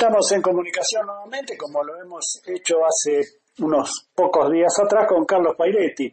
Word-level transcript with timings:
estamos 0.00 0.32
en 0.32 0.40
comunicación 0.40 1.04
nuevamente, 1.04 1.58
como 1.58 1.84
lo 1.84 2.00
hemos 2.00 2.40
hecho 2.46 2.76
hace 2.86 3.20
unos 3.58 4.08
pocos 4.14 4.50
días 4.50 4.72
atrás 4.82 5.06
con 5.06 5.26
Carlos 5.26 5.54
Pairetti, 5.58 6.06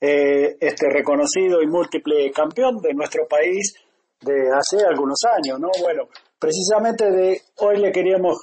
eh, 0.00 0.56
este 0.58 0.88
reconocido 0.88 1.60
y 1.60 1.66
múltiple 1.66 2.32
campeón 2.32 2.78
de 2.80 2.94
nuestro 2.94 3.28
país 3.28 3.74
de 4.22 4.48
hace 4.50 4.86
algunos 4.86 5.18
años, 5.24 5.60
¿no? 5.60 5.68
Bueno, 5.82 6.08
precisamente 6.38 7.10
de 7.10 7.42
hoy 7.58 7.76
le 7.76 7.92
queríamos 7.92 8.38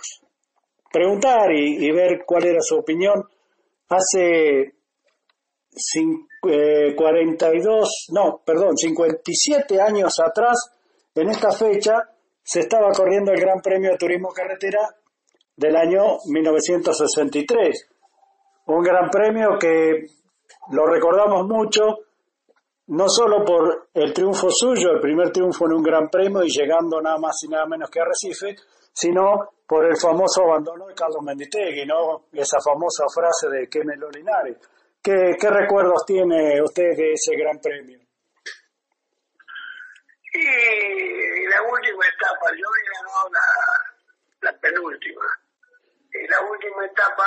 preguntar 0.92 1.52
y, 1.52 1.90
ver 1.92 2.22
cuál 2.24 2.46
era 2.46 2.60
su 2.62 2.76
opinión. 2.76 3.28
Hace 3.90 4.76
42, 6.96 7.88
eh, 7.90 8.12
no, 8.14 8.44
perdón, 8.46 8.78
57 8.78 9.82
años 9.82 10.20
atrás, 10.20 10.70
en 11.16 11.30
esta 11.32 11.52
fecha, 11.52 12.13
se 12.44 12.60
estaba 12.60 12.92
corriendo 12.92 13.32
el 13.32 13.40
Gran 13.40 13.62
Premio 13.62 13.92
de 13.92 13.98
Turismo 13.98 14.30
Carretera 14.30 14.90
del 15.56 15.76
año 15.76 16.18
1963. 16.26 17.90
Un 18.66 18.84
gran 18.84 19.10
premio 19.10 19.58
que 19.60 20.06
lo 20.72 20.86
recordamos 20.86 21.48
mucho, 21.48 21.82
no 22.88 23.08
solo 23.08 23.44
por 23.46 23.88
el 23.94 24.14
triunfo 24.14 24.50
suyo, 24.50 24.92
el 24.92 25.00
primer 25.00 25.32
triunfo 25.32 25.66
en 25.66 25.74
un 25.74 25.84
gran 25.84 26.10
premio 26.10 26.44
y 26.44 26.50
llegando 26.50 27.02
nada 27.02 27.18
más 27.18 27.36
y 27.44 27.48
nada 27.50 27.66
menos 27.66 27.90
que 27.90 28.02
a 28.02 28.06
Recife, 28.06 28.56
sino 28.92 29.50
por 29.66 29.86
el 29.86 29.98
famoso 29.98 30.44
abandono 30.44 30.88
de 30.88 30.94
Carlos 30.94 31.24
Menditegui, 31.24 31.86
¿no? 31.86 32.26
Esa 32.32 32.60
famosa 32.64 33.06
frase 33.14 33.50
de 33.50 33.68
Kemelo 33.68 34.10
Linares. 34.10 34.58
¿Qué, 35.02 35.36
¿Qué 35.40 35.50
recuerdos 35.50 36.06
tiene 36.06 36.62
usted 36.62 36.96
de 36.96 37.14
ese 37.14 37.36
gran 37.36 37.60
premio? 37.60 38.03
Y 40.34 41.48
la 41.48 41.62
última 41.62 42.06
etapa, 42.08 42.52
yo 42.58 42.66
he 42.66 42.84
ganado 42.92 43.30
la, 43.30 44.52
la 44.52 44.60
penúltima. 44.60 45.26
Y 46.14 46.28
la 46.28 46.42
última 46.42 46.86
etapa 46.86 47.26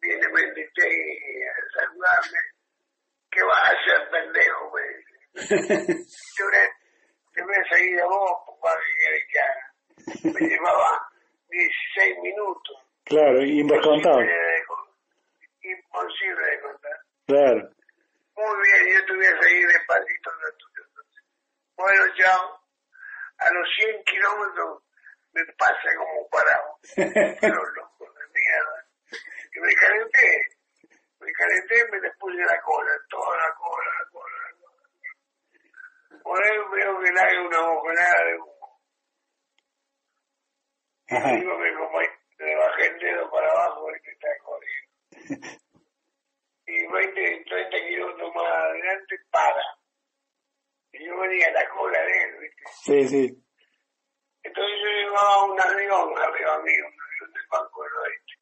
viene 0.00 0.28
Menditegui 0.28 1.42
a 1.44 1.80
saludarme. 1.80 2.38
¿Qué 3.30 3.42
vas 3.42 3.58
a 3.58 3.72
hacer, 3.72 4.10
pendejo? 4.10 4.72
Me 4.74 4.82
yo 6.34 6.44
te 7.32 7.42
voy 7.42 7.54
a 7.54 7.74
seguir 7.74 8.00
a 8.00 8.06
vos, 8.06 8.32
papá, 8.46 8.78
que 9.32 10.28
Me 10.28 10.40
llevaba 10.48 11.08
16 11.48 12.18
minutos. 12.22 12.76
Claro, 13.04 13.42
indescontado. 13.42 14.20
Imposible 15.62 16.44
de 16.44 16.60
contar. 16.60 16.98
Claro. 17.26 17.70
Muy 18.36 18.56
bien, 18.62 18.94
yo 18.94 19.06
te 19.06 19.12
voy 19.14 19.26
a 19.26 19.42
seguir 19.42 19.66
despacito 19.68 20.30
tuyo. 20.58 20.71
Bueno, 21.82 22.04
chao. 22.14 22.60
A 23.38 23.52
los 23.52 23.68
100 23.76 24.04
kilómetros 24.04 24.84
me 25.32 25.44
pasa 25.58 25.88
como 25.98 26.28
parado. 26.28 26.78
Pero 26.94 27.64
loco 27.74 28.06
de 28.06 28.24
mierda. 28.38 28.86
Y 29.52 29.58
me 29.58 29.74
calenté. 29.74 30.46
Me 31.18 31.32
calenté 31.32 31.80
y 31.80 31.90
me 31.90 32.00
les 32.02 32.16
puse 32.18 32.36
la 32.36 32.62
cola, 32.62 32.92
toda 33.10 33.36
la 33.36 33.52
cola, 33.54 33.90
la 33.98 34.10
cola, 34.12 34.36
la 34.46 34.52
cola. 34.60 36.22
Por 36.22 36.46
ahí 36.46 36.56
veo 36.70 37.00
que 37.00 37.10
le 37.10 37.20
hay 37.20 37.36
una 37.38 37.60
bocanada 37.66 38.24
de 38.26 38.34
humo. 38.36 38.80
Y 41.08 41.40
digo 41.40 41.58
que 41.58 41.74
como 41.74 42.00
le 42.00 42.56
bajé 42.56 42.86
el 42.86 42.98
dedo 43.00 43.28
para 43.28 43.50
abajo 43.50 43.86
que 44.04 44.10
está 44.12 44.28
corriendo. 44.44 45.50
y 46.66 46.86
20, 46.86 47.44
30 47.44 47.76
kilómetros 47.88 48.34
más 48.36 48.54
adelante 48.54 49.18
para 51.38 51.50
y 51.50 51.54
la 51.54 51.68
cola 51.70 52.02
de 52.02 52.24
él, 52.24 52.38
¿viste? 52.40 52.62
Sí, 52.82 53.08
sí. 53.08 53.44
Entonces 54.42 54.74
yo 54.82 54.88
llevaba 54.88 55.44
un 55.44 55.60
avión, 55.60 56.08
un 56.08 56.18
avión 56.18 56.64
mío, 56.64 56.84
un 56.86 57.00
avión 57.00 57.32
del 57.32 57.46
Banco 57.50 57.82
del 57.84 57.92
Oeste, 57.92 58.34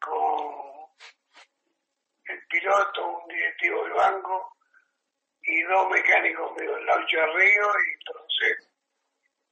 con 0.00 0.72
el 2.26 2.46
piloto, 2.46 3.18
un 3.18 3.28
directivo 3.28 3.84
del 3.84 3.92
banco 3.94 4.56
y 5.42 5.62
dos 5.62 5.90
mecánicos 5.90 6.52
míos, 6.56 6.80
Laucho 6.84 7.26
Río 7.34 7.66
y 7.66 7.92
entonces 7.98 8.68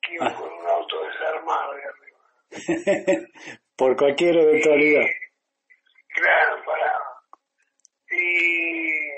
que 0.02 0.14
iban 0.14 0.34
con 0.34 0.52
un 0.52 0.66
auto 0.66 1.04
desarmado 1.04 1.74
de 1.74 1.84
arriba. 1.84 2.18
Por 3.76 3.96
cualquier 3.96 4.36
eventualidad. 4.36 5.06
claro, 6.08 6.64
parado. 6.64 7.04
Y 8.12 9.10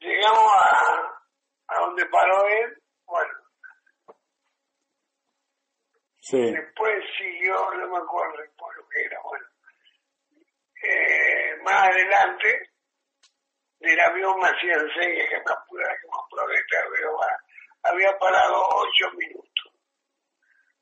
llegamos 0.00 0.52
a, 0.58 1.22
a 1.68 1.80
donde 1.80 2.06
paró 2.06 2.46
él, 2.46 2.82
bueno. 3.06 3.32
Sí. 6.32 6.50
Después 6.50 7.04
siguió, 7.18 7.54
no 7.74 7.88
me 7.88 7.98
acuerdo 7.98 8.38
por 8.56 8.74
lo 8.76 8.88
que 8.88 9.02
era, 9.04 9.20
bueno. 9.22 9.44
Eh, 10.82 11.56
más 11.62 11.88
adelante, 11.90 12.70
del 13.80 14.00
avión 14.00 14.40
me 14.40 14.48
hacían 14.48 14.88
señas 14.98 15.28
que 15.28 15.36
me 15.36 15.52
apurara, 15.52 15.94
que 16.00 16.08
me 16.08 17.04
apurara, 17.04 17.44
había 17.82 18.18
parado 18.18 18.66
ocho 18.66 19.10
minutos. 19.16 19.72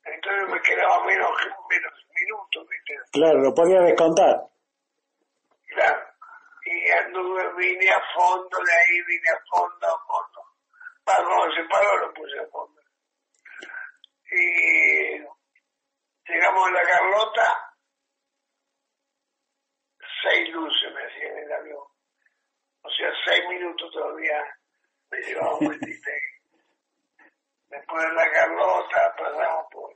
Entonces 0.04 0.48
me 0.48 0.60
quedaba 0.62 1.04
menos, 1.04 1.30
menos 1.68 1.92
minutos, 2.14 2.68
¿viste? 2.68 2.94
Claro, 3.12 3.40
lo 3.40 3.52
podía 3.52 3.80
descontar. 3.80 4.40
Claro 5.66 6.10
y 6.70 6.90
anduve, 6.90 7.42
vine 7.56 7.90
a 7.90 8.00
fondo, 8.14 8.58
de 8.58 8.72
ahí 8.72 9.02
vine 9.02 9.28
a 9.30 9.40
fondo, 9.50 9.86
a 9.86 9.98
fondo. 10.06 10.40
Para 11.04 11.24
cuando 11.24 11.54
se 11.54 11.64
paró 11.64 11.96
lo 11.98 12.14
puse 12.14 12.38
a 12.38 12.46
fondo. 12.46 12.80
Y 14.30 14.89
llegamos 16.50 16.68
a 16.68 16.72
la 16.72 16.82
Carlota, 16.88 17.74
seis 20.22 20.48
luces 20.52 20.94
me 20.94 21.04
hacían 21.04 21.36
en 21.36 21.44
el 21.44 21.52
avión. 21.52 21.84
O 22.82 22.90
sea, 22.90 23.12
seis 23.24 23.42
minutos 23.48 23.90
todavía 23.92 24.42
me 25.10 25.18
llevaba 25.18 25.56
un 25.58 25.78
Después 27.68 28.02
de 28.02 28.14
la 28.14 28.30
Carlota 28.32 29.14
pasamos 29.16 29.66
por 29.70 29.94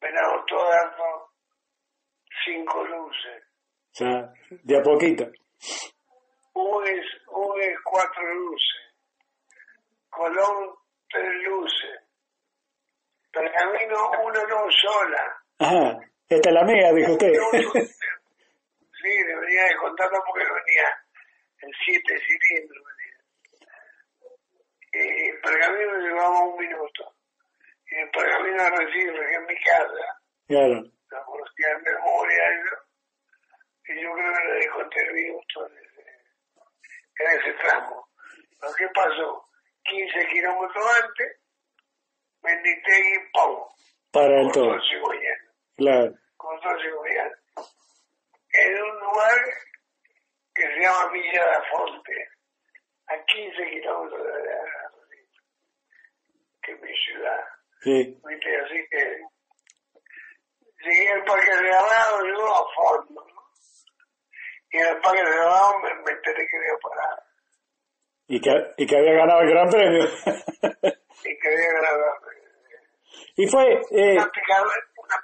Venado 0.00 0.44
Todo 0.46 1.30
cinco 2.44 2.84
luces 2.84 3.48
sea, 3.98 4.32
de 4.48 4.78
a 4.78 4.82
poquito. 4.82 5.24
Hoy 6.54 6.88
es, 6.88 7.78
cuatro 7.84 8.34
luces. 8.34 8.80
Colón, 10.08 10.74
tres 11.10 11.42
luces. 11.44 11.97
Pergamino, 13.38 14.10
uno 14.24 14.46
no 14.46 14.66
sola. 14.70 15.42
Ajá, 15.60 15.98
esta 16.28 16.48
es 16.48 16.54
la 16.54 16.64
mía, 16.64 16.92
dijo 16.92 17.12
usted. 17.12 17.32
sí, 17.52 19.22
debería 19.26 19.64
de 19.64 19.76
contarlo 19.76 20.18
porque 20.26 20.44
venía 20.44 20.88
en 21.62 21.70
siete 21.84 22.18
cilindros. 22.18 22.84
Y 24.92 25.28
el 25.28 25.40
pergamino 25.40 25.98
llevaba 25.98 26.40
un 26.40 26.58
minuto. 26.58 27.14
Y 27.90 27.96
el 27.96 28.10
pergamino 28.10 28.62
a 28.62 28.70
recibir 28.70 29.14
en 29.14 29.46
mi 29.46 29.54
casa. 29.62 30.20
Claro. 30.48 30.82
La 31.10 31.24
conocía 31.24 31.70
en 31.76 31.82
memoria, 31.82 32.42
¿no? 32.64 32.88
y 33.88 34.02
yo 34.02 34.12
creo 34.12 34.32
que 34.34 34.48
le 34.48 34.54
dejó 34.60 34.78
minutos 35.14 35.72
en 37.18 37.40
ese 37.40 37.52
tramo. 37.54 38.08
Lo 38.60 38.74
que 38.74 38.88
pasó, 38.88 39.48
15 39.84 40.26
kilómetros 40.26 40.84
antes, 41.02 41.38
y 42.50 43.32
¡pum! 43.32 43.64
Para 44.12 44.40
el 44.40 44.52
todo. 44.52 44.76
Claro. 45.76 46.14
En 48.52 48.82
un 48.82 49.00
lugar 49.00 49.38
que 50.54 50.62
se 50.62 50.80
llama 50.80 51.12
Villa 51.12 51.44
de 51.44 51.70
Fonte, 51.70 52.28
a 53.06 53.24
15 53.24 53.70
kilómetros 53.70 54.24
de 54.24 54.44
la 54.44 54.90
que 56.62 56.72
es 56.72 56.80
mi 56.80 56.94
ciudad. 56.96 57.44
Sí. 57.80 58.20
Así 58.24 58.86
que 58.90 59.22
llegué 60.80 61.08
al 61.10 61.24
Parque 61.24 61.56
de 61.56 61.72
Abajo, 61.72 62.26
yo 62.26 62.54
a 62.54 62.74
fondo, 62.74 63.26
y 64.70 64.76
en 64.76 64.86
el 64.86 65.00
parque 65.00 65.22
de 65.22 65.30
Nevado 65.30 65.78
me, 65.78 65.94
me, 65.94 66.12
enteré 66.12 66.46
que 66.46 66.56
había 66.56 66.78
parado. 66.82 67.22
Y 68.26 68.40
que, 68.40 68.50
y 68.76 68.86
que 68.86 68.96
había 68.96 69.12
ganado 69.12 69.40
el 69.40 69.50
Gran 69.50 69.70
Premio. 69.70 70.04
y 70.04 71.38
que 71.38 71.48
había 71.48 71.72
ganado 71.72 71.96
el 71.96 72.02
Gran 72.02 72.20
Premio. 72.20 72.37
Y 73.38 73.46
fue... 73.46 73.64
Eh, 73.92 74.16
una 74.16 74.26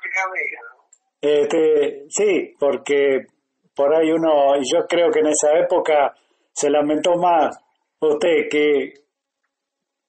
picadilla, 0.00 0.60
¿no? 0.70 0.84
Este, 1.20 2.04
sí, 2.08 2.54
porque 2.60 3.26
por 3.74 3.92
ahí 3.92 4.12
uno, 4.12 4.54
y 4.56 4.62
yo 4.72 4.86
creo 4.86 5.10
que 5.10 5.18
en 5.18 5.26
esa 5.26 5.58
época 5.58 6.14
se 6.52 6.70
lamentó 6.70 7.16
más 7.16 7.58
usted 7.98 8.48
que 8.48 8.92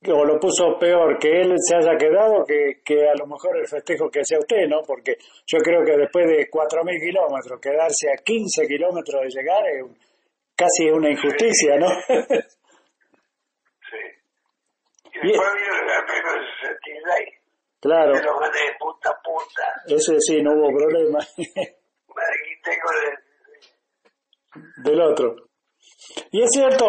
o 0.07 0.24
lo 0.24 0.40
puso 0.40 0.78
peor 0.78 1.18
que 1.18 1.42
él 1.42 1.56
se 1.57 1.78
haya 1.78 1.98
quedado 1.98 2.46
que, 2.46 2.81
que 2.86 3.10
a 3.10 3.16
lo 3.18 3.25
mejor 3.25 3.57
el 3.57 3.68
festejo 3.68 4.08
que 4.12 4.19
hacía 4.19 4.38
usted, 4.38 4.68
¿no? 4.68 4.84
Porque 4.86 5.18
yo 5.48 5.58
creo 5.60 5.84
que 5.84 5.98
después 5.98 6.28
de 6.28 6.48
4.000 6.48 7.00
kilómetros, 7.00 7.60
quedarse 7.60 8.12
a 8.12 8.22
15 8.24 8.68
kilómetros 8.68 9.24
de 9.24 9.30
llegar 9.30 9.68
es 9.68 9.84
casi 10.56 10.92
una 10.92 11.10
injusticia, 11.10 11.78
¿no? 11.80 11.88
sí. 11.90 12.13
Y 15.24 15.28
después 15.28 15.50
vino 15.56 15.74
66. 16.62 17.45
Claro. 17.86 18.14
Me 18.16 18.22
lo 18.24 18.40
gané 18.40 18.62
de 18.62 18.76
punta 18.80 19.10
a 19.12 19.22
punta. 19.22 19.64
Ese 19.86 20.20
sí, 20.20 20.42
no 20.42 20.54
hubo 20.54 20.76
problema. 20.76 21.20
Me 21.38 21.46
quité 21.46 22.80
con 22.82 22.96
el... 23.06 23.14
Del 24.84 25.02
otro. 25.02 25.36
Y 26.32 26.42
es 26.42 26.50
cierto, 26.50 26.86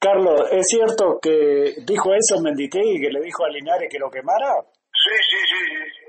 Carlos, 0.00 0.48
¿es 0.50 0.66
cierto 0.66 1.20
que 1.22 1.76
dijo 1.86 2.12
eso 2.14 2.42
Menditegui, 2.42 3.00
que 3.00 3.12
le 3.12 3.20
dijo 3.20 3.44
a 3.44 3.48
Linares 3.50 3.88
que 3.88 4.00
lo 4.00 4.10
quemara? 4.10 4.60
Sí, 4.92 5.14
sí, 5.14 5.36
sí, 5.46 5.60
sí. 5.70 5.86
sí. 5.94 6.02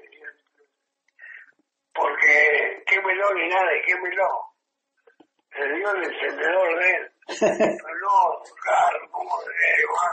Porque 1.93 2.83
quémelo, 2.87 3.31
Linares, 3.33 3.85
quémelo. 3.85 4.27
Le 5.55 5.77
dio 5.77 5.91
el 5.91 6.03
encendedor 6.03 6.79
de 6.79 6.89
él. 6.95 7.11
No, 8.03 8.41
Carlos, 8.65 9.09
¿cómo 9.11 9.37
le 9.39 9.85
va? 9.85 10.09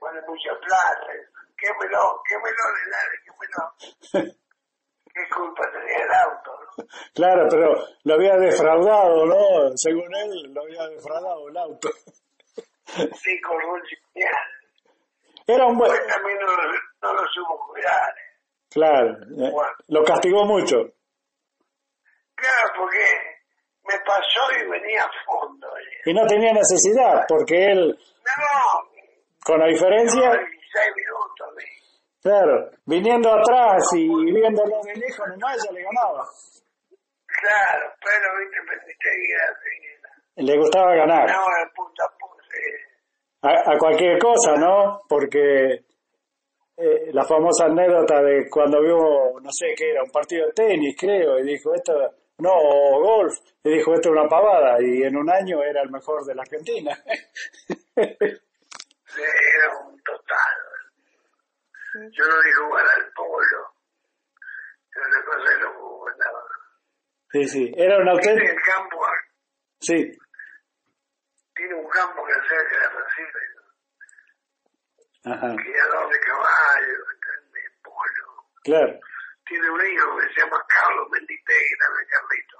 Vale 0.00 0.20
mucha 0.26 0.50
plata. 0.60 1.12
Quémelo, 1.58 2.22
quémelo, 2.28 2.62
Linares, 2.84 3.20
quémelo. 3.24 4.34
¿Qué 5.14 5.22
culpa 5.34 5.62
tenía 5.72 5.96
el 6.04 6.12
auto, 6.12 6.50
no? 6.60 6.84
Claro, 7.14 7.46
pero 7.50 7.74
lo 8.04 8.14
había 8.14 8.36
defraudado, 8.36 9.24
¿no? 9.24 9.70
Según 9.76 10.14
él, 10.14 10.52
lo 10.52 10.62
había 10.62 10.86
defraudado 10.88 11.48
el 11.48 11.56
auto. 11.56 11.88
Sí, 12.84 13.40
con 13.40 13.56
un 13.64 13.80
señal. 13.86 14.34
Era 15.46 15.66
un 15.66 15.78
buen... 15.78 15.90
Pues 15.90 16.06
también 16.06 16.38
no, 16.38 16.46
lo- 16.46 16.72
no 17.02 17.12
lo 17.14 17.28
supo 17.32 17.66
cuidar. 17.68 18.10
eh. 18.10 18.38
Claro, 18.70 19.08
eh, 19.38 19.52
lo 19.88 20.04
castigó 20.04 20.44
mucho. 20.44 20.76
Claro, 22.34 22.68
porque 22.76 23.04
me 23.84 23.98
pasó 24.04 24.52
y 24.60 24.68
venía 24.68 25.02
a 25.02 25.10
fondo. 25.24 25.66
eh. 25.78 26.02
Y 26.10 26.12
no 26.12 26.26
tenía 26.26 26.52
necesidad, 26.52 27.24
porque 27.26 27.70
él, 27.72 27.98
No, 28.24 28.90
con 29.44 29.60
la 29.60 29.66
diferencia, 29.68 30.30
16 30.76 30.92
minutos. 30.96 31.48
vi. 31.56 31.64
claro, 32.22 32.70
viniendo 32.84 33.32
atrás 33.32 33.82
y 33.94 34.08
viéndolo 34.32 34.82
de 34.84 34.94
lejos 34.94 35.26
nomás, 35.28 35.56
ya 35.64 35.72
le 35.72 35.82
ganaba. 35.82 36.24
Claro, 37.26 37.92
pero 38.00 38.26
viste, 38.38 38.58
me 40.36 40.44
Le 40.44 40.58
gustaba 40.58 40.94
ganar. 40.94 41.24
Hora 41.24 41.64
de 41.64 41.70
punta 41.74 42.04
a 42.04 42.10
punta. 42.18 42.44
a, 43.42 43.74
a 43.74 43.78
cualquier 43.78 44.18
cosa, 44.18 44.54
¿no? 44.56 45.00
Porque 45.08 45.84
eh, 46.76 47.10
la 47.12 47.24
famosa 47.24 47.66
anécdota 47.66 48.22
de 48.22 48.48
cuando 48.50 48.82
vio, 48.82 49.40
no 49.40 49.50
sé 49.50 49.74
qué 49.76 49.90
era, 49.90 50.02
un 50.02 50.10
partido 50.10 50.46
de 50.46 50.52
tenis, 50.52 50.96
creo, 50.98 51.38
y 51.38 51.44
dijo 51.44 51.74
esto, 51.74 51.92
no, 52.38 52.50
o 52.52 53.00
golf, 53.00 53.34
y 53.64 53.70
dijo 53.70 53.94
esto 53.94 54.10
es 54.10 54.12
una 54.12 54.28
pavada, 54.28 54.76
y 54.80 55.02
en 55.02 55.16
un 55.16 55.30
año 55.30 55.62
era 55.62 55.82
el 55.82 55.90
mejor 55.90 56.24
de 56.24 56.34
la 56.34 56.42
Argentina. 56.42 56.98
Era 59.22 59.76
un 59.78 60.02
total. 60.02 60.56
Yo 62.12 62.24
no 62.26 62.40
dije 62.42 62.56
jugar 62.56 62.86
al 62.86 63.12
polo. 63.14 63.74
Era 64.94 65.06
una 65.06 65.24
cosa 65.24 65.50
de 65.50 65.58
loco 65.60 66.08
andaba. 66.08 66.42
sí, 67.32 67.44
sí, 67.48 67.72
era 67.76 67.96
un 67.98 68.04
Tiene 68.04 68.10
auténtico, 68.12 68.52
el 68.52 68.62
campo, 68.62 69.06
sí, 69.80 70.18
tiene 71.54 71.74
un 71.74 71.88
campo 71.90 72.24
que 72.26 72.32
cerca 72.48 72.78
de 72.80 72.88
Recife, 72.88 73.38
ajá, 75.24 75.56
criador 75.56 76.12
de 76.12 76.20
caballos, 76.20 77.06
de 77.52 77.60
polo. 77.82 78.44
claro, 78.62 79.00
Tiene 79.46 79.70
un 79.70 79.86
hijo 79.86 80.16
que 80.18 80.28
se 80.34 80.40
llama 80.40 80.64
Carlos 80.68 81.08
Menditegui, 81.10 81.76
también 81.78 82.08
Carlito. 82.10 82.58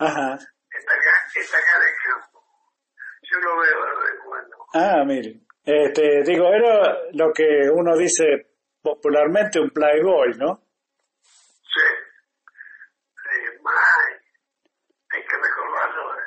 ajá, 0.00 0.34
Está 0.70 0.94
acá, 0.94 1.12
está 1.34 1.58
acá 1.58 1.76
en 1.76 1.82
el 1.82 1.94
campo. 2.04 2.44
Yo 3.22 3.38
lo 3.40 3.58
veo 3.60 3.84
de 3.86 4.02
vez 4.02 4.12
en 4.14 4.20
cuando. 4.26 4.56
ah, 4.74 5.04
mire, 5.06 5.40
este, 5.70 6.22
digo, 6.22 6.48
era 6.48 6.96
lo 7.12 7.30
que 7.30 7.68
uno 7.70 7.94
dice 7.94 8.54
popularmente 8.80 9.60
un 9.60 9.68
playboy, 9.68 10.30
¿no? 10.38 10.62
Sí. 11.62 11.84
Hay 15.10 15.22
que 15.26 15.36
recordarlo 15.36 16.14
de, 16.14 16.22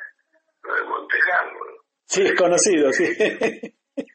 lo 0.62 0.76
de 0.76 0.84
Monte 0.84 1.18
Carlo. 1.26 1.60
Sí, 2.06 2.22
es 2.24 2.36
conocido, 2.36 2.94
sí. 2.94 3.06
¿Eh? 3.20 3.74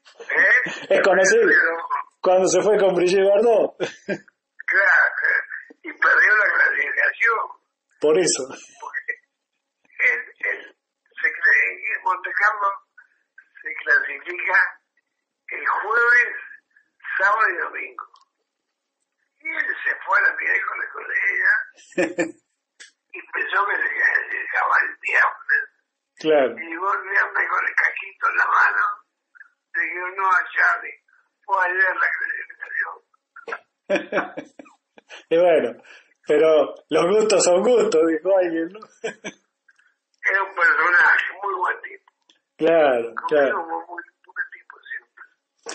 Es 0.88 1.00
conocido. 1.02 1.42
Pero, 1.42 1.76
Cuando 2.20 2.46
se 2.46 2.62
fue 2.62 2.78
con 2.78 2.94
Brigitte 2.94 3.28
Bardot, 3.28 3.76
claro, 3.78 3.88
y 5.82 5.92
perdió 5.92 6.36
la 6.36 6.52
clasificación. 6.54 7.38
por 8.00 8.18
eso. 8.18 8.46
Porque 8.80 9.12
él, 9.98 10.20
él 10.38 10.76
se 11.20 11.28
cree 11.32 12.02
Monte 12.04 12.30
Carlo 12.30 12.68
se 13.60 13.74
clasifica 13.74 14.85
jueves, 15.82 16.36
sábado 17.18 17.48
y 17.50 17.56
domingo. 17.56 18.04
Y 19.40 19.48
él 19.48 19.76
se 19.84 19.94
fue 20.04 20.18
a 20.18 20.22
la 20.22 20.36
miércoles 20.36 20.88
con 20.92 21.04
ella 21.04 21.54
y 23.12 23.20
pensó 23.32 23.66
que 23.66 23.76
se 23.76 23.88
clasificaba 23.94 24.74
el 24.82 24.96
viernes. 25.00 25.64
claro. 26.18 26.52
Y 26.52 26.66
viernes 26.66 27.48
con 27.48 27.64
el 27.66 27.74
cajito 27.74 28.28
en 28.30 28.36
la 28.36 28.46
mano. 28.46 28.82
Le 29.74 29.82
digo, 29.82 30.08
no, 30.16 30.30
Charlie, 30.54 30.98
fue 31.44 31.56
ayer 31.64 31.96
la 31.96 32.08
clasificación. 32.16 32.96
y 35.30 35.36
bueno, 35.38 35.82
pero 36.26 36.74
los 36.88 37.06
gustos 37.06 37.44
son 37.44 37.62
gustos, 37.62 38.02
dijo 38.08 38.36
alguien, 38.36 38.68
¿no? 38.72 38.80
Era 40.28 40.42
un 40.42 40.54
personaje, 40.56 41.32
muy 41.42 41.54
buen 41.54 41.80
tipo. 41.82 42.12
claro, 42.56 43.14
claro. 43.28 43.66
muy, 43.66 43.84
muy. 43.86 44.02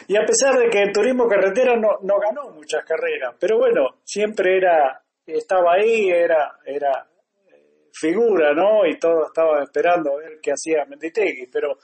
Y 0.08 0.16
a 0.16 0.26
pesar 0.26 0.58
de 0.58 0.70
que 0.70 0.82
el 0.84 0.92
turismo 0.94 1.28
carretera 1.28 1.76
no, 1.76 1.98
no 2.02 2.18
ganó 2.20 2.50
muchas 2.52 2.84
carreras, 2.86 3.36
pero 3.40 3.58
bueno, 3.58 4.02
siempre 4.04 4.58
era, 4.58 5.02
estaba 5.26 5.74
ahí, 5.74 6.10
era, 6.10 6.58
era 6.66 7.08
eh, 7.48 7.90
figura, 7.94 8.54
¿no? 8.54 8.86
Y 8.86 8.98
todos 8.98 9.28
estaban 9.28 9.64
esperando 9.64 10.14
a 10.14 10.18
ver 10.20 10.40
qué 10.42 10.52
hacía 10.52 10.86
Menditegui, 10.86 11.48
pero 11.52 11.78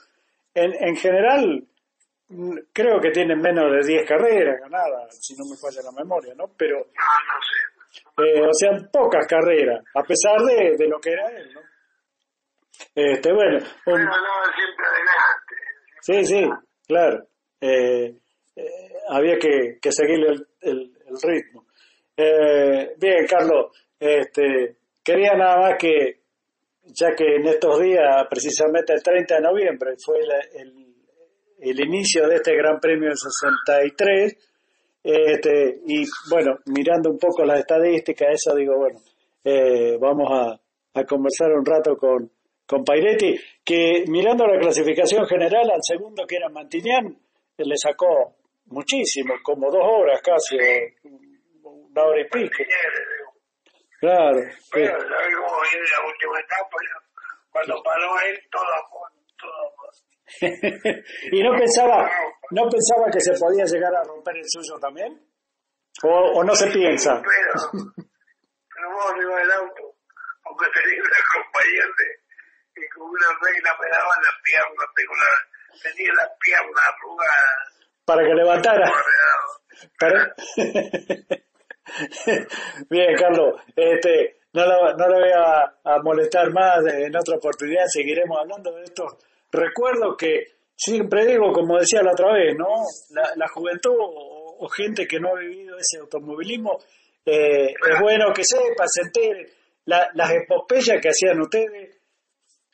en, 0.54 0.72
en 0.82 0.96
general 0.96 1.64
mm, 2.28 2.58
creo 2.72 2.98
que 3.00 3.10
tienen 3.10 3.40
menos 3.40 3.70
de 3.72 3.86
10 3.86 4.08
carreras 4.08 4.58
ganadas, 4.60 5.18
si 5.20 5.34
no 5.36 5.44
me 5.50 5.56
falla 5.56 5.82
la 5.84 5.92
memoria, 5.92 6.34
¿no? 6.34 6.46
Pero, 6.56 6.78
sé. 6.84 8.22
eh, 8.24 8.40
o 8.42 8.52
sea, 8.54 8.70
pocas 8.90 9.26
carreras, 9.26 9.84
a 9.94 10.02
pesar 10.02 10.40
de, 10.40 10.76
de 10.78 10.88
lo 10.88 10.98
que 10.98 11.10
era 11.12 11.26
él, 11.30 11.52
¿no? 11.52 11.60
Este, 12.94 13.32
bueno, 13.32 13.58
un- 13.58 13.64
Pero 13.84 13.96
siempre 14.54 14.86
adelante. 14.86 15.54
Sí, 16.00 16.24
sí, 16.24 16.50
claro. 16.86 17.26
Eh, 17.60 18.14
eh, 18.56 18.92
había 19.08 19.38
que, 19.38 19.78
que 19.80 19.92
seguir 19.92 20.18
el, 20.26 20.46
el- 20.60 20.92
ritmo. 21.22 21.64
Eh, 22.16 22.94
bien, 22.98 23.26
Carlos, 23.26 23.72
este, 23.98 24.76
quería 25.02 25.34
nada 25.34 25.56
más 25.60 25.78
que, 25.78 26.20
ya 26.84 27.14
que 27.16 27.36
en 27.36 27.46
estos 27.46 27.80
días, 27.80 28.26
precisamente 28.28 28.92
el 28.92 29.02
30 29.02 29.36
de 29.36 29.40
noviembre, 29.40 29.94
fue 30.04 30.18
el, 30.54 31.80
inicio 31.80 32.28
de 32.28 32.36
este 32.36 32.54
Gran 32.56 32.78
Premio 32.78 33.08
del 33.08 33.16
63, 33.16 34.36
este, 35.02 35.80
y 35.86 36.04
bueno, 36.30 36.58
mirando 36.66 37.10
un 37.10 37.18
poco 37.18 37.44
las 37.44 37.60
estadísticas, 37.60 38.28
eso 38.32 38.54
digo, 38.54 38.76
bueno, 38.76 38.98
eh, 39.44 39.96
vamos 39.98 40.28
a, 40.30 40.60
conversar 41.06 41.52
un 41.52 41.64
rato 41.64 41.96
con, 41.96 42.30
con 42.66 42.82
Pairetti, 42.84 43.36
que 43.64 44.04
mirando 44.08 44.46
la 44.46 44.58
clasificación 44.58 45.24
general 45.26 45.70
al 45.70 45.80
segundo 45.80 46.26
que 46.26 46.36
era 46.36 46.48
Mantinian, 46.48 47.16
le 47.64 47.76
sacó 47.76 48.36
muchísimo, 48.66 49.34
como 49.42 49.70
dos 49.70 49.82
horas 49.82 50.20
casi, 50.22 50.56
una 51.62 52.02
hora 52.02 52.20
y 52.20 52.28
pico. 52.28 52.62
Claro. 54.00 54.38
Pero 54.72 55.00
¿sabes 55.00 55.36
cómo 55.36 55.60
viene 55.62 55.86
la 55.96 56.06
última 56.06 56.40
etapa? 56.40 56.76
Cuando 57.50 57.82
paró 57.82 58.20
él, 58.20 58.40
todo 58.50 58.62
y 61.32 61.42
no 61.42 61.56
pensaba, 61.56 62.04
no 62.50 62.68
pensaba 62.68 63.10
que 63.10 63.20
se 63.20 63.32
podía 63.40 63.64
llegar 63.64 63.94
a 63.94 64.04
romper 64.04 64.36
el 64.36 64.44
suyo 64.46 64.78
también, 64.78 65.16
o, 66.02 66.08
o 66.08 66.44
no 66.44 66.54
se 66.54 66.68
piensa. 66.68 67.22
Pero, 67.22 67.54
pero 67.72 68.90
vos 68.92 69.10
arriba 69.10 69.40
del 69.40 69.52
auto, 69.52 69.96
aunque 70.44 70.66
tenía 70.74 71.00
una 71.00 71.22
compañera 71.32 71.88
que 72.74 72.88
con 72.94 73.08
una 73.08 73.28
regla 73.40 73.76
me 73.80 73.88
daban 73.88 74.20
las 74.22 74.36
piernas, 74.44 74.86
tengo 74.94 75.14
la, 75.16 75.47
tenía 75.82 76.12
las 76.14 76.30
piernas 76.40 76.84
arrugadas. 76.96 77.88
para 78.04 78.22
que 78.26 78.34
levantara. 78.34 78.92
Para- 79.98 80.34
Bien, 82.90 83.16
Carlos, 83.18 83.60
este, 83.74 84.40
no 84.52 84.66
lo, 84.66 84.94
no 84.96 85.08
lo 85.08 85.14
voy 85.20 85.30
a, 85.34 85.62
a 85.84 85.98
molestar 86.02 86.50
más, 86.52 86.84
eh, 86.86 87.04
en 87.06 87.16
otra 87.16 87.36
oportunidad 87.36 87.84
seguiremos 87.86 88.38
hablando 88.38 88.72
de 88.72 88.84
estos 88.84 89.16
recuerdos 89.50 90.16
que 90.18 90.44
siempre 90.76 91.24
digo, 91.26 91.52
como 91.52 91.78
decía 91.78 92.02
la 92.02 92.12
otra 92.12 92.32
vez, 92.32 92.54
¿no? 92.56 92.66
La, 93.10 93.30
la 93.36 93.48
juventud 93.48 93.94
o, 93.98 94.56
o 94.60 94.68
gente 94.68 95.06
que 95.06 95.18
no 95.20 95.30
ha 95.34 95.38
vivido 95.40 95.76
ese 95.78 95.98
automovilismo, 95.98 96.78
eh, 97.24 97.68
es 97.68 98.00
bueno 98.00 98.32
que 98.34 98.44
sepa, 98.44 98.84
se 98.86 99.02
entere 99.02 99.46
la- 99.86 100.10
las 100.14 100.30
epopeyas 100.32 101.00
que 101.00 101.08
hacían 101.08 101.40
ustedes 101.40 101.97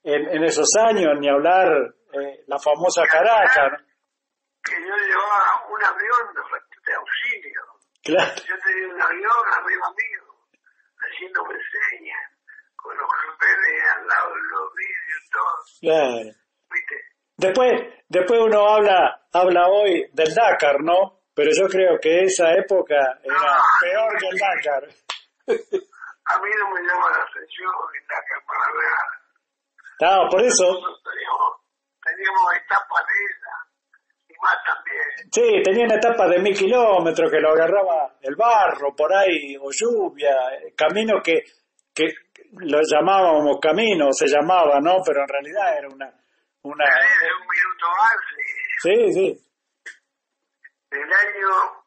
en, 0.04 0.28
en 0.37 0.44
esos 0.44 0.68
años, 0.78 1.18
ni 1.18 1.28
hablar 1.28 1.66
eh, 2.12 2.44
la 2.46 2.58
famosa 2.58 3.02
Caracas, 3.11 3.73
¿no? 3.73 3.78
Que 4.62 4.73
yo 4.80 4.94
llevaba 4.96 5.66
un 5.68 5.84
avión 5.84 6.34
de, 6.34 6.40
de 6.87 6.94
auxilio. 6.96 7.62
Claro. 8.04 8.32
Yo 8.46 8.54
tenía 8.64 8.88
un 8.94 9.02
avión 9.02 9.46
arriba 9.52 9.87
mío, 9.90 10.23
haciéndome 10.99 11.54
señas, 11.73 12.30
con 12.76 12.96
los 12.96 13.08
carteles 13.11 13.82
al 13.96 14.06
lado 14.06 14.28
de 14.34 14.40
los 14.52 14.75
vídeos, 14.75 15.23
todo. 15.32 15.56
Claro. 15.80 16.38
¿Viste? 16.70 16.96
Después, 17.37 17.73
después 18.08 18.40
uno 18.40 18.68
habla, 18.68 19.26
habla 19.32 19.68
hoy 19.68 20.08
del 20.12 20.34
Dakar, 20.34 20.76
¿no? 20.80 21.20
Pero 21.34 21.50
yo 21.58 21.66
creo 21.68 21.99
que 22.00 22.23
esa 22.25 22.52
época 22.54 22.94
era 23.23 23.37
Ah. 23.37 23.62
peor 23.80 24.16
que 24.18 24.28
el 24.28 24.38
Dakar. 24.38 24.84
A 26.26 26.38
mí 26.40 26.50
no 26.58 26.70
me 26.70 26.80
llama 26.82 27.11
la 27.11 27.23
atención 27.25 27.70
el 28.00 28.06
Dakar 28.06 28.42
para 28.46 28.66
nada. 28.73 29.23
No, 30.00 30.28
por 30.30 30.42
eso, 30.42 30.64
teníamos, 31.02 31.50
teníamos 32.02 32.54
etapas 32.56 33.02
de 33.06 33.24
esa, 33.24 33.52
y 34.28 34.34
más 34.42 34.56
también. 34.66 35.30
sí, 35.30 35.62
tenían 35.62 35.92
etapas 35.92 36.30
de 36.30 36.38
mil 36.40 36.56
kilómetros 36.56 37.30
que 37.30 37.40
lo 37.40 37.50
agarraba 37.50 38.16
el 38.20 38.34
barro 38.34 38.94
por 38.96 39.12
ahí, 39.14 39.56
o 39.56 39.70
lluvia, 39.70 40.34
camino 40.76 41.20
que, 41.22 41.44
que 41.94 42.06
lo 42.58 42.80
llamábamos 42.82 43.58
camino, 43.60 44.12
se 44.12 44.26
llamaba, 44.26 44.80
¿no? 44.80 44.96
Pero 45.04 45.22
en 45.22 45.28
realidad 45.28 45.78
era 45.78 45.88
una, 45.88 46.12
una, 46.62 46.84
Desde 46.84 47.34
un 47.34 47.46
minuto 47.46 47.86
antes, 48.00 48.46
sí, 48.82 49.12
sí, 49.12 49.44
del 50.94 51.12
año, 51.12 51.84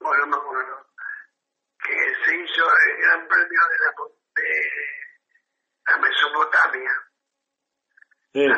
bueno, 0.00 0.26
no 0.26 0.36
me 0.36 0.36
acuerdo, 0.36 0.86
que 1.78 1.94
se 2.24 2.34
hizo 2.34 2.64
el 2.64 2.96
Gran 3.02 3.28
Premio 3.28 3.60
de 3.70 3.78
la, 3.78 3.92
de 4.34 5.09
la 5.86 5.96
Mesopotamia, 5.96 6.90
sí, 8.32 8.40
de, 8.40 8.48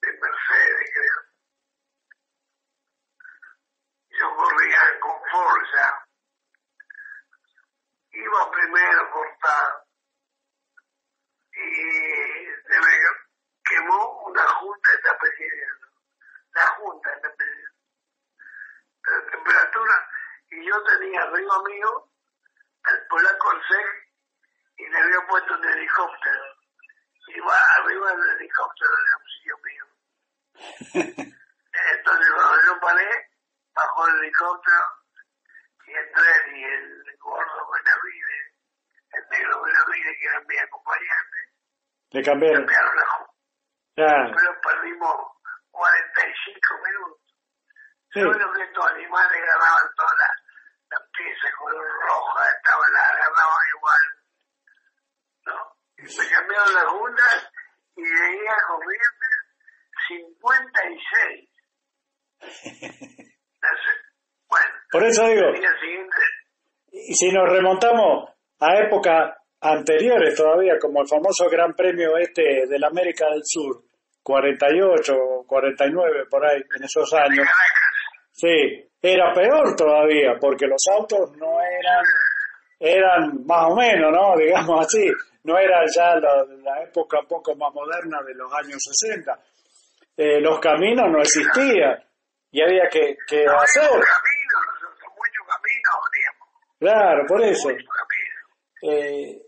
de 0.00 0.12
Mercedes, 0.20 0.90
creo. 0.94 1.22
Yo 4.10 4.36
corría 4.36 5.00
con 5.00 5.20
fuerza, 5.30 6.06
iba 8.10 8.50
primero 8.50 9.10
cortado 9.10 9.86
y 11.52 12.46
se 12.66 12.80
me 12.80 12.98
quemó 13.64 14.22
una 14.26 14.46
junta 14.46 14.90
de 14.90 14.98
tapería, 14.98 15.66
la 16.52 16.66
junta 16.68 17.10
de 17.10 17.20
tapería, 17.20 17.68
la 19.06 19.30
temperatura, 19.30 20.08
y 20.50 20.66
yo 20.66 20.82
tenía 20.84 21.22
arriba 21.22 21.62
mío 21.64 22.08
al 22.84 23.06
polaco 23.08 23.52
Sec 23.68 24.01
le 24.92 24.98
había 24.98 25.26
puesto 25.26 25.54
un 25.54 25.64
helicóptero. 25.64 26.44
Iba 27.28 27.56
arriba 27.78 28.12
del 28.12 28.30
helicóptero 28.36 28.90
del 28.96 29.12
auxilio 29.14 29.56
mío. 29.64 29.84
Entonces 31.94 32.32
cuando 32.34 32.62
yo 32.66 32.80
paré, 32.80 33.30
bajó 33.74 34.08
el 34.08 34.18
helicóptero 34.18 34.82
y 35.86 35.92
entré 35.92 36.58
y 36.58 36.64
el 36.64 37.16
gordo 37.18 37.70
Benavides, 37.72 38.54
el 39.12 39.28
negro 39.30 39.62
Benavides 39.62 40.18
que 40.20 40.26
era 40.26 40.40
mi 40.40 40.58
acompañante, 40.58 41.38
le 42.10 42.22
cambiaron. 42.22 42.66
la 43.96 44.32
Pero 44.36 44.60
perdimos 44.60 45.16
45 45.70 46.74
minutos. 46.84 47.20
sí, 48.12 48.20
Solo 48.20 48.52
que 48.52 48.62
estos 48.62 48.86
animales 48.90 49.32
agarraban 49.42 49.94
todas 49.96 50.16
las, 50.18 50.36
las 50.90 51.02
piezas 51.16 51.50
color 51.58 52.00
roja, 52.02 52.50
estaban 52.50 52.92
las. 52.92 53.11
Me 56.02 56.28
cambiaron 56.28 56.74
las 56.74 56.86
juntas 56.86 57.50
y 57.96 58.02
veía 58.02 58.56
corrientes 58.66 59.32
56. 60.08 61.48
No 62.40 63.68
sé. 63.78 63.92
Bueno, 64.48 64.66
por 64.90 65.04
eso 65.04 65.26
digo, 65.28 65.46
Y 66.90 67.14
si 67.14 67.30
nos 67.30 67.48
remontamos 67.48 68.30
a 68.58 68.78
épocas 68.80 69.36
anteriores 69.60 70.34
todavía, 70.34 70.78
como 70.80 71.02
el 71.02 71.08
famoso 71.08 71.48
Gran 71.48 71.74
Premio 71.74 72.16
este 72.18 72.66
de 72.66 72.78
la 72.78 72.88
América 72.88 73.30
del 73.30 73.42
Sur, 73.44 73.84
48, 74.22 75.14
49 75.46 76.26
por 76.28 76.44
ahí, 76.44 76.60
en 76.76 76.84
esos 76.84 77.12
años, 77.14 77.46
sí, 78.32 78.90
era 79.00 79.32
peor 79.32 79.74
todavía, 79.76 80.34
porque 80.40 80.66
los 80.66 80.82
autos 80.92 81.30
no 81.36 81.60
eran, 81.60 82.04
eran 82.78 83.46
más 83.46 83.70
o 83.70 83.76
menos, 83.76 84.10
¿no? 84.12 84.36
Digamos 84.36 84.86
así, 84.86 85.10
no 85.44 85.58
era 85.58 85.84
ya 85.94 86.16
la, 86.16 86.44
la 86.62 86.82
época 86.82 87.20
un 87.20 87.26
poco 87.26 87.54
más 87.56 87.72
moderna 87.74 88.18
de 88.26 88.34
los 88.34 88.52
años 88.52 88.78
60. 88.80 89.38
Eh, 90.16 90.40
los 90.40 90.60
caminos 90.60 91.06
no 91.10 91.20
existían 91.20 91.98
y 92.50 92.62
había 92.62 92.88
que, 92.90 93.16
que 93.26 93.44
no 93.44 93.56
hacer, 93.56 93.82
había 93.82 93.98
camino, 93.98 94.58
nosotros 94.82 95.12
mucho 95.16 95.40
camino 95.48 95.90
teníamos, 96.12 96.48
claro, 96.78 97.24
por 97.26 97.42
eso. 97.42 97.70
Eh, 98.82 99.42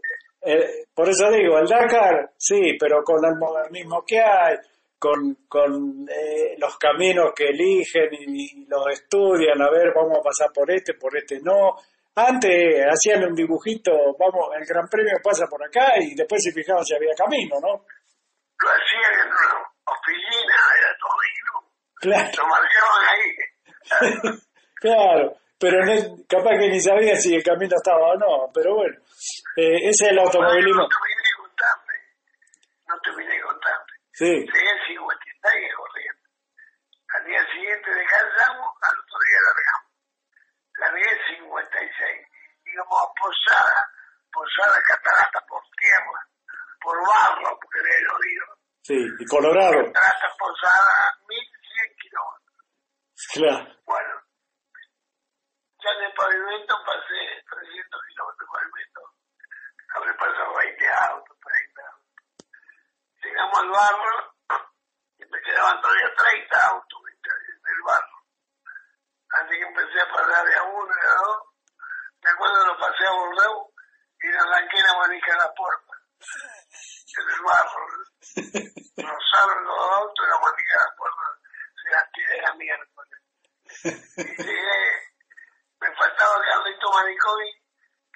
eh, 0.47 0.85
por 0.95 1.09
eso 1.09 1.31
digo, 1.31 1.59
el 1.59 1.67
Dakar, 1.67 2.31
sí, 2.37 2.77
pero 2.79 3.03
con 3.03 3.23
el 3.25 3.37
modernismo 3.37 4.05
que 4.07 4.21
hay, 4.21 4.57
con, 4.99 5.37
con 5.47 6.07
eh, 6.09 6.55
los 6.59 6.79
caminos 6.79 7.33
que 7.37 7.49
eligen 7.49 8.09
y, 8.13 8.63
y 8.63 8.67
los 8.67 8.87
estudian, 8.91 9.61
a 9.61 9.71
ver, 9.71 9.93
vamos 9.95 10.19
a 10.19 10.23
pasar 10.23 10.49
por 10.55 10.71
este, 10.71 10.95
por 10.95 11.15
este 11.17 11.41
no. 11.41 11.77
Antes 12.17 12.85
hacían 12.91 13.25
un 13.25 13.35
dibujito, 13.35 13.91
vamos, 14.19 14.49
el 14.59 14.65
Gran 14.67 14.87
Premio 14.89 15.15
pasa 15.23 15.47
por 15.51 15.63
acá 15.65 15.95
y 16.01 16.15
después 16.15 16.43
se 16.45 16.53
fijaban 16.53 16.85
si 16.85 16.95
había 16.95 17.15
camino, 17.17 17.57
¿no? 17.61 17.85
Lo 18.61 18.69
hacían 18.71 19.13
en 19.21 19.27
una 19.27 19.67
oficina, 19.85 20.55
era 20.79 20.97
todo. 21.01 21.15
Claro, 22.01 22.31
Lo 22.37 22.47
marcaban 22.47 23.05
ahí. 23.11 24.41
claro, 24.81 25.37
pero 25.59 25.85
no- 25.85 26.17
capaz 26.29 26.51
que 26.61 26.69
ni 26.69 26.81
sabía 26.81 27.17
si 27.17 27.35
el 27.35 27.43
camino 27.43 27.75
estaba 27.77 28.13
o 28.13 28.17
no, 28.17 28.51
pero 28.53 28.75
bueno, 28.75 28.97
eh, 29.57 29.89
ese 29.89 30.05
es 30.07 30.11
el 30.13 30.19
automovilismo. 30.19 30.83
No 30.83 30.89
terminé 30.89 31.23
de 31.25 31.37
contarte. 31.39 31.95
No 32.89 32.95
terminé 33.01 33.35
de 33.35 33.43
contarte. 33.43 33.93
Sí, 34.13 34.27
Llegué 34.31 34.69
al 34.71 34.87
56 34.87 35.75
corriendo. 35.77 36.23
Al 37.09 37.25
día 37.27 37.41
siguiente 37.53 37.91
descansamos, 37.91 38.69
al 38.83 38.95
otro 39.01 39.19
día 39.25 39.39
largamos. 39.49 39.84
El 40.93 41.19
56. 41.39 42.29
Íbamos 42.67 42.99
a 43.01 43.09
Posada, 43.17 43.89
Posada 44.33 44.83
Catarata 44.83 45.41
por 45.49 45.63
tierra, 45.79 46.21
por 46.81 46.97
barro, 47.07 47.59
porque 47.59 47.79
era 47.81 47.99
el 47.99 48.09
oído. 48.11 48.47
sí, 48.83 48.99
y 49.19 49.25
Colorado, 49.27 49.81
Catarata 49.93 50.29
Posada, 50.39 51.17
1100 51.27 51.97
kilómetros. 51.97 52.57
claro, 53.33 53.81
Bueno, 53.87 54.15
ya 55.83 55.91
en 55.91 56.03
el 56.05 56.13
pavimento 56.15 56.75
pasé 56.85 57.21
300 57.49 58.01
kilómetros 58.09 58.39
de 58.39 58.53
pavimento. 58.53 59.01
Habré 59.95 60.15
pasado 60.15 60.55
20 60.55 60.89
autos, 61.11 61.37
30 61.41 61.83
autos. 61.89 62.13
Llegamos 63.23 63.59
al 63.59 63.71
barro 63.71 64.35
y 65.17 65.25
me 65.25 65.41
quedaban 65.41 65.81
todavía 65.81 66.15
30 66.15 66.69
autos 66.69 67.01
¿viste? 67.09 67.31
en 67.31 67.73
el 67.73 67.83
barro. 67.83 68.17
Así 69.55 69.61
que 69.63 69.69
empecé 69.69 70.01
a 70.01 70.09
pasar 70.13 70.45
de 70.47 70.57
a 70.57 70.63
uno 70.65 70.89
y 70.89 71.07
a 71.07 71.15
dos. 71.15 71.43
Me 72.23 72.31
acuerdo 72.31 72.67
lo 72.67 72.77
pasé 72.79 73.07
a 73.07 73.13
Bordeaux 73.13 73.71
y 74.21 74.27
le 74.27 74.39
arranqué 74.39 74.83
la 74.83 74.99
manija 74.99 75.33
a 75.35 75.39
la 75.39 75.55
puerta. 75.55 75.93
En 77.17 77.31
el 77.31 77.43
barro. 77.43 77.87
Rozaron 79.15 79.65
los 79.65 79.79
autos 79.79 80.27
y 80.27 80.31
la 80.31 80.39
manija 80.41 80.75
a 80.75 80.85
la 80.85 80.97
puerta. 80.97 81.23
Se 81.81 81.91
las 81.91 82.11
tiré 82.11 82.43
la 82.43 82.55
miércoles. 82.55 83.21
Y 84.17 84.43
llegué, 84.43 85.15
me 85.79 85.95
faltaba 85.95 86.43
Carlito 86.43 86.91
Manicovi, 86.91 87.53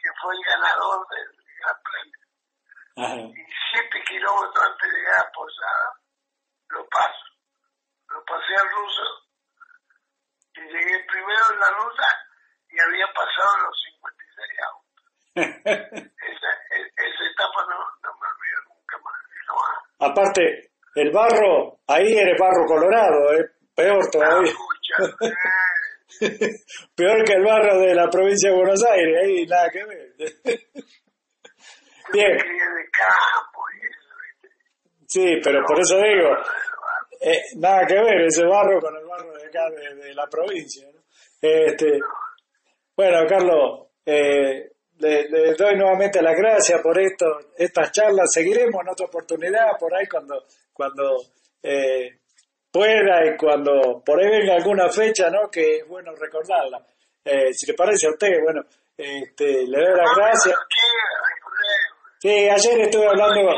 que 0.03 0.09
fue 0.21 0.35
el 0.35 0.43
ganador 0.43 1.07
del 1.11 1.31
Gran 1.61 1.77
Premio. 1.87 2.19
ajá, 2.97 3.39
Y 3.39 3.47
siete 3.71 4.03
kilómetros 4.09 4.65
antes 4.67 4.91
de 4.91 4.99
llegar 4.99 5.21
a 5.21 5.31
Posada, 5.31 5.93
lo 6.71 6.89
paso. 6.89 7.25
Lo 8.09 8.25
pasé 8.25 8.55
al 8.57 8.69
ruso 8.71 9.29
y 10.55 10.61
llegué 10.61 11.05
primero 11.07 11.53
en 11.53 11.61
la 11.61 11.71
ruta 11.71 12.07
y 12.69 12.81
había 12.81 13.07
pasado 13.13 13.59
los 13.59 13.77
56 13.85 14.59
autos. 14.67 14.85
Esa, 15.37 16.51
e- 16.75 16.93
esa 16.97 16.99
etapa 16.99 16.99
no, 16.99 17.05
no 17.05 17.07
me 17.07 17.07
olvido 17.07 17.27
nunca 17.29 17.47
más. 17.47 17.47
jamás. 17.47 17.48
Aparte, 20.01 20.71
el 20.95 21.11
barro, 21.11 21.81
ahí 21.87 22.17
eres 22.17 22.39
barro 22.39 22.65
colorado, 22.67 23.33
¿eh? 23.35 23.51
peor 23.75 24.09
todavía. 24.11 24.53
peor 26.95 27.25
que 27.25 27.33
el 27.33 27.45
barro 27.45 27.79
de 27.81 27.95
la 27.95 28.09
provincia 28.09 28.51
de 28.51 28.57
Buenos 28.57 28.85
Aires, 28.85 29.17
ahí 29.23 29.47
nada 29.47 29.71
que 29.71 29.85
ver. 29.85 30.15
Bien. 32.13 32.39
Sí, 35.07 35.41
pero 35.43 35.65
por 35.65 35.81
eso 35.81 35.97
digo, 35.97 36.31
eh, 37.21 37.43
nada 37.57 37.87
que 37.87 37.95
ver 37.95 38.21
ese 38.23 38.45
barro 38.45 38.81
con 38.81 38.97
el 38.97 39.05
barro 39.05 39.33
de 39.33 39.47
acá 39.47 39.69
de, 39.71 39.95
de 39.95 40.15
la 40.15 40.27
provincia. 40.27 40.87
¿no? 40.93 41.01
Este, 41.41 41.99
bueno, 42.97 43.27
Carlos, 43.29 43.89
eh, 44.05 44.73
le, 44.99 45.29
le 45.29 45.55
doy 45.55 45.77
nuevamente 45.77 46.21
las 46.23 46.37
gracias 46.37 46.81
por 46.83 46.99
esto, 47.01 47.27
estas 47.57 47.93
charlas. 47.93 48.31
Seguiremos 48.33 48.81
en 48.83 48.89
otra 48.89 49.07
oportunidad 49.07 49.79
por 49.79 49.95
ahí 49.95 50.07
cuando, 50.07 50.45
cuando 50.73 51.17
eh, 51.63 52.19
pueda 52.71 53.25
y 53.27 53.37
cuando 53.37 54.03
por 54.05 54.21
ahí 54.21 54.29
venga 54.31 54.55
alguna 54.57 54.89
fecha, 54.91 55.31
¿no? 55.31 55.51
Que 55.51 55.79
es 55.79 55.89
bueno 55.89 56.13
recordarla. 56.15 56.85
eh, 57.25 57.53
si 57.53 57.67
le 57.67 57.75
parece 57.75 58.07
a 58.07 58.11
usted, 58.11 58.41
bueno, 58.43 58.63
este, 58.97 59.67
le 59.67 59.79
doy 59.79 59.97
las 59.97 60.17
gracias. 60.17 60.57
Sí, 62.21 62.49
ayer 62.49 62.81
estuve 62.81 63.07
hablando... 63.07 63.53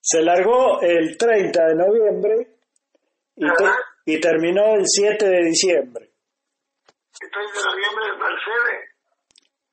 Se 0.00 0.20
largó 0.20 0.80
el 0.82 1.16
30 1.16 1.64
de 1.68 1.74
noviembre 1.76 2.48
y, 3.36 3.46
y 4.06 4.20
terminó 4.20 4.74
el 4.74 4.82
7 4.84 5.24
de 5.26 5.44
diciembre. 5.44 6.11
¿El 7.22 7.30
30 7.30 7.52
de 7.52 7.64
noviembre 7.64 8.04
Mercedes? 8.18 8.92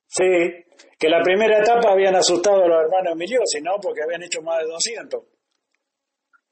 Sí, 0.06 0.86
que 1.00 1.10
la 1.10 1.22
primera 1.22 1.60
etapa 1.60 1.92
habían 1.92 2.16
asustado 2.16 2.64
a 2.64 2.68
los 2.68 2.82
hermanos 2.84 3.14
Emiliosi, 3.14 3.62
¿no? 3.62 3.78
Porque 3.82 4.04
habían 4.04 4.24
hecho 4.24 4.42
más 4.42 4.60
de 4.60 4.66
200. 4.66 5.24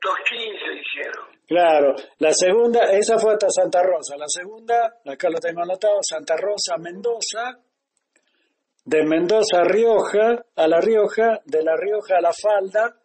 215 0.01 0.79
hicieron. 0.79 1.37
Claro, 1.47 1.95
la 2.19 2.33
segunda, 2.33 2.83
esa 2.91 3.17
fue 3.17 3.33
hasta 3.33 3.49
Santa 3.49 3.81
Rosa. 3.81 4.17
La 4.17 4.27
segunda, 4.27 4.99
acá 5.05 5.29
lo 5.29 5.39
tengo 5.39 5.61
anotado, 5.61 5.99
Santa 6.01 6.35
Rosa, 6.35 6.77
Mendoza. 6.77 7.59
De 8.85 9.03
Mendoza 9.03 9.59
a 9.59 9.63
Rioja, 9.63 10.45
a 10.55 10.67
La 10.67 10.79
Rioja, 10.79 11.41
de 11.43 11.61
La 11.61 11.75
Rioja 11.75 12.17
a 12.17 12.21
La 12.21 12.31
Falda, 12.31 12.95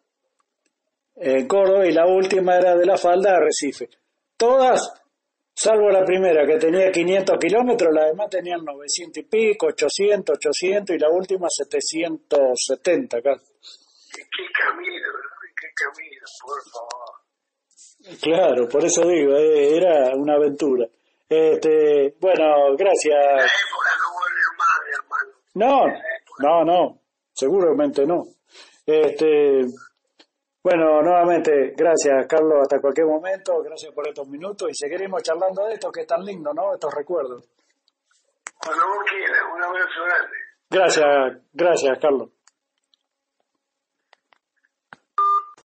en 1.16 1.49
Córdoba, 1.49 1.87
y 1.87 1.92
la 1.92 2.06
última 2.06 2.56
era 2.56 2.76
de 2.76 2.87
La 2.87 2.96
Falda 2.96 3.37
a 3.37 3.40
Recife. 3.40 3.88
Todas, 4.37 5.01
salvo 5.54 5.90
la 5.90 6.04
primera 6.04 6.47
que 6.47 6.59
tenía 6.59 6.90
500 6.90 7.38
kilómetros, 7.38 7.94
las 7.94 8.11
demás 8.11 8.28
tenían 8.30 8.64
900 8.64 9.18
y 9.18 9.26
pico, 9.26 9.66
800, 9.66 10.37
800 10.37 10.97
y 10.97 10.99
la 10.99 11.11
última 11.11 11.49
770 11.49 13.18
acá. 13.18 13.37
Qué 14.14 14.44
camino, 14.52 15.09
qué 15.61 15.68
camino, 15.75 16.26
por 16.44 16.62
favor. 16.71 17.23
Claro, 18.21 18.68
por 18.68 18.85
eso 18.85 19.06
digo, 19.06 19.37
eh, 19.37 19.76
era 19.76 20.14
una 20.16 20.35
aventura. 20.35 20.87
Este, 21.28 22.14
bueno, 22.21 22.76
gracias. 22.76 23.14
La 23.14 23.44
época 23.44 23.90
no 23.99 24.12
vuelve 24.12 24.42
más, 24.59 24.80
hermano. 24.99 25.32
No, 25.54 25.87
no, 26.40 26.64
no, 26.64 27.00
seguramente 27.32 28.04
no. 28.04 28.25
Este, 28.85 29.61
bueno, 30.62 31.02
nuevamente, 31.02 31.75
gracias 31.76 32.26
Carlos, 32.28 32.61
hasta 32.62 32.81
cualquier 32.81 33.07
momento, 33.07 33.62
gracias 33.62 33.92
por 33.92 34.07
estos 34.07 34.28
minutos 34.28 34.71
y 34.71 34.75
seguiremos 34.75 35.23
charlando 35.23 35.66
de 35.66 35.75
esto 35.75 35.90
que 35.90 36.02
es 36.02 36.07
tan 36.07 36.25
lindo, 36.25 36.52
¿no? 36.54 36.75
Estos 36.75 36.95
recuerdos. 36.95 37.49
Cuando 38.64 38.87
vos 38.87 39.04
quieras, 39.11 39.42
un 39.54 39.62
abrazo 39.62 40.04
grande. 40.04 40.37
Gracias, 40.71 41.42
gracias 41.52 41.99
Carlos. 41.99 42.31